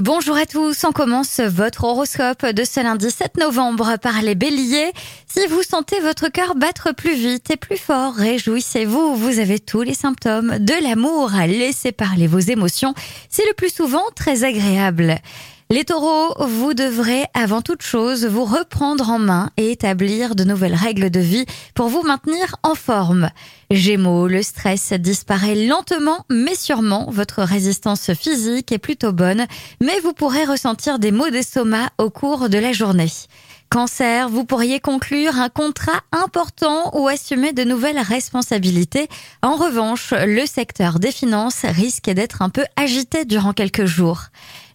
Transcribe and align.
Bonjour 0.00 0.34
à 0.34 0.46
tous, 0.46 0.82
on 0.84 0.92
commence 0.92 1.40
votre 1.40 1.84
horoscope 1.84 2.46
de 2.46 2.64
ce 2.64 2.80
lundi 2.80 3.10
7 3.10 3.36
novembre 3.36 3.98
par 4.00 4.22
les 4.22 4.34
béliers. 4.34 4.92
Si 5.26 5.46
vous 5.46 5.62
sentez 5.62 6.00
votre 6.00 6.28
cœur 6.28 6.54
battre 6.54 6.94
plus 6.94 7.14
vite 7.14 7.50
et 7.50 7.58
plus 7.58 7.76
fort, 7.76 8.14
réjouissez-vous, 8.14 9.14
vous 9.14 9.38
avez 9.38 9.58
tous 9.58 9.82
les 9.82 9.92
symptômes 9.92 10.58
de 10.58 10.72
l'amour. 10.82 11.32
Laissez 11.46 11.92
parler 11.92 12.26
vos 12.28 12.38
émotions, 12.38 12.94
c'est 13.28 13.44
le 13.46 13.52
plus 13.52 13.74
souvent 13.74 14.04
très 14.16 14.42
agréable. 14.44 15.18
Les 15.72 15.84
taureaux, 15.84 16.34
vous 16.48 16.74
devrez 16.74 17.26
avant 17.32 17.62
toute 17.62 17.82
chose 17.82 18.26
vous 18.26 18.44
reprendre 18.44 19.08
en 19.08 19.20
main 19.20 19.50
et 19.56 19.70
établir 19.70 20.34
de 20.34 20.42
nouvelles 20.42 20.74
règles 20.74 21.10
de 21.10 21.20
vie 21.20 21.46
pour 21.76 21.86
vous 21.86 22.02
maintenir 22.02 22.56
en 22.64 22.74
forme. 22.74 23.30
Gémeaux, 23.70 24.26
le 24.26 24.42
stress 24.42 24.92
disparaît 24.94 25.54
lentement 25.54 26.26
mais 26.28 26.56
sûrement. 26.56 27.08
Votre 27.12 27.44
résistance 27.44 28.12
physique 28.14 28.72
est 28.72 28.78
plutôt 28.78 29.12
bonne, 29.12 29.46
mais 29.80 30.00
vous 30.00 30.12
pourrez 30.12 30.44
ressentir 30.44 30.98
des 30.98 31.12
maux 31.12 31.30
d'estomac 31.30 31.90
au 31.98 32.10
cours 32.10 32.48
de 32.48 32.58
la 32.58 32.72
journée. 32.72 33.12
Cancer, 33.72 34.28
vous 34.28 34.44
pourriez 34.44 34.80
conclure 34.80 35.38
un 35.38 35.48
contrat 35.48 36.00
important 36.10 36.90
ou 36.98 37.06
assumer 37.06 37.52
de 37.52 37.62
nouvelles 37.62 38.00
responsabilités. 38.00 39.06
En 39.42 39.54
revanche, 39.54 40.12
le 40.12 40.44
secteur 40.44 40.98
des 40.98 41.12
finances 41.12 41.60
risque 41.62 42.10
d'être 42.10 42.42
un 42.42 42.48
peu 42.48 42.64
agité 42.74 43.24
durant 43.24 43.52
quelques 43.52 43.84
jours. 43.84 44.22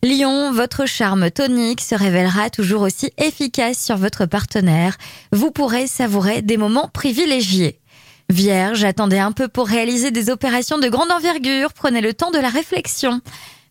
Lion, 0.02 0.54
votre 0.54 0.86
charme 0.86 1.30
tonique 1.30 1.82
se 1.82 1.94
révélera 1.94 2.50
toujours 2.50 2.84
aussi 2.84 3.12
efficace 3.18 3.84
sur 3.84 3.98
votre 3.98 4.28
partenaire. 4.28 4.96
Vous 5.34 5.52
pourrez 5.52 5.88
savourer 5.88 6.42
des 6.42 6.56
moments 6.56 6.88
privilégiés. 6.88 7.82
Vierge, 8.30 8.86
attendez 8.86 9.20
un 9.20 9.34
peu 9.34 9.50
pour 9.50 9.68
réaliser 9.68 10.12
des 10.12 10.30
opérations 10.30 10.78
de 10.78 10.88
grande 10.88 11.12
envergure, 11.12 11.74
prenez 11.74 12.00
le 12.00 12.14
temps 12.14 12.32
de 12.32 12.40
la 12.40 12.50
réflexion. 12.50 13.20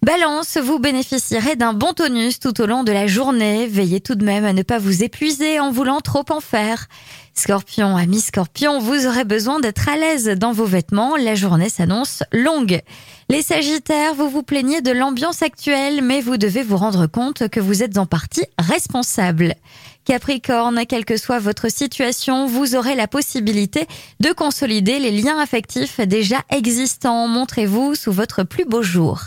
Balance, 0.04 0.58
vous 0.58 0.78
bénéficierez 0.78 1.56
d'un 1.56 1.72
bon 1.72 1.94
tonus 1.94 2.38
tout 2.38 2.60
au 2.60 2.66
long 2.66 2.84
de 2.84 2.92
la 2.92 3.06
journée. 3.06 3.66
Veillez 3.66 4.02
tout 4.02 4.16
de 4.16 4.24
même 4.24 4.44
à 4.44 4.52
ne 4.52 4.62
pas 4.62 4.78
vous 4.78 5.02
épuiser 5.02 5.58
en 5.60 5.70
voulant 5.70 6.02
trop 6.02 6.26
en 6.28 6.40
faire. 6.40 6.88
Scorpion, 7.36 7.96
ami 7.96 8.20
Scorpion, 8.20 8.78
vous 8.78 9.06
aurez 9.06 9.24
besoin 9.24 9.58
d'être 9.58 9.88
à 9.88 9.96
l'aise 9.96 10.26
dans 10.28 10.52
vos 10.52 10.66
vêtements. 10.66 11.16
La 11.16 11.34
journée 11.34 11.68
s'annonce 11.68 12.22
longue. 12.32 12.80
Les 13.28 13.42
Sagittaires, 13.42 14.14
vous 14.14 14.30
vous 14.30 14.44
plaignez 14.44 14.80
de 14.80 14.92
l'ambiance 14.92 15.42
actuelle, 15.42 16.00
mais 16.00 16.20
vous 16.20 16.36
devez 16.36 16.62
vous 16.62 16.76
rendre 16.76 17.06
compte 17.08 17.48
que 17.48 17.58
vous 17.58 17.82
êtes 17.82 17.98
en 17.98 18.06
partie 18.06 18.46
responsable. 18.56 19.56
Capricorne, 20.04 20.86
quelle 20.86 21.04
que 21.04 21.16
soit 21.16 21.40
votre 21.40 21.70
situation, 21.70 22.46
vous 22.46 22.76
aurez 22.76 22.94
la 22.94 23.08
possibilité 23.08 23.88
de 24.20 24.32
consolider 24.32 25.00
les 25.00 25.10
liens 25.10 25.38
affectifs 25.38 25.98
déjà 26.00 26.40
existants. 26.50 27.26
Montrez-vous 27.26 27.96
sous 27.96 28.12
votre 28.12 28.44
plus 28.44 28.64
beau 28.64 28.82
jour. 28.82 29.20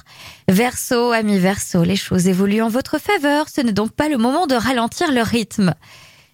Verseau, 0.48 1.12
ami 1.12 1.40
Verseau, 1.40 1.84
les 1.84 1.98
choses 1.98 2.28
évoluent 2.28 2.62
en 2.62 2.70
votre 2.70 3.00
faveur. 3.00 3.48
Ce 3.54 3.60
n'est 3.60 3.74
donc 3.74 3.92
pas 3.92 4.08
le 4.08 4.18
moment 4.18 4.48
de 4.48 4.56
ralentir 4.56 5.12
le 5.12 5.24
rythme. 5.24 5.74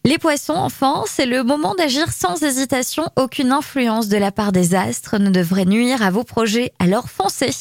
Les 0.05 0.17
poissons, 0.17 0.53
enfin, 0.53 1.05
c'est 1.07 1.25
le 1.25 1.43
moment 1.43 1.75
d'agir 1.75 2.11
sans 2.11 2.43
hésitation. 2.43 3.05
Aucune 3.15 3.53
influence 3.53 4.09
de 4.09 4.17
la 4.17 4.33
part 4.33 4.51
des 4.51 4.75
astres 4.75 5.17
ne 5.17 5.29
devrait 5.29 5.63
nuire 5.63 6.01
à 6.01 6.11
vos 6.11 6.25
projets, 6.25 6.73
alors 6.77 7.09
foncez. 7.09 7.51